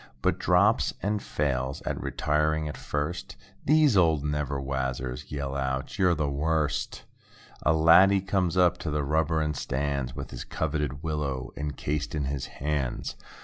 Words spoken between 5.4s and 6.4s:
out—"You're the